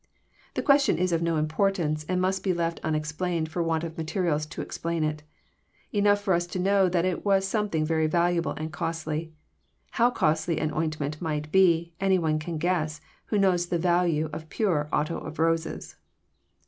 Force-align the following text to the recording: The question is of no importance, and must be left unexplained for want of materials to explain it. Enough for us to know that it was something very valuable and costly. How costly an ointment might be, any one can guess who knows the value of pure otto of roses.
The 0.55 0.63
question 0.63 0.97
is 0.97 1.11
of 1.11 1.21
no 1.21 1.35
importance, 1.37 2.07
and 2.09 2.19
must 2.19 2.41
be 2.43 2.53
left 2.55 2.79
unexplained 2.83 3.49
for 3.49 3.61
want 3.61 3.83
of 3.83 3.99
materials 3.99 4.47
to 4.47 4.59
explain 4.63 5.03
it. 5.03 5.21
Enough 5.91 6.19
for 6.19 6.33
us 6.33 6.47
to 6.47 6.57
know 6.59 6.89
that 6.89 7.05
it 7.05 7.23
was 7.23 7.47
something 7.47 7.85
very 7.85 8.07
valuable 8.07 8.53
and 8.53 8.73
costly. 8.73 9.31
How 9.91 10.09
costly 10.09 10.57
an 10.59 10.73
ointment 10.73 11.21
might 11.21 11.51
be, 11.51 11.93
any 11.99 12.17
one 12.17 12.39
can 12.39 12.57
guess 12.57 12.99
who 13.27 13.37
knows 13.37 13.67
the 13.67 13.77
value 13.77 14.27
of 14.33 14.49
pure 14.49 14.89
otto 14.91 15.19
of 15.19 15.37
roses. 15.37 15.97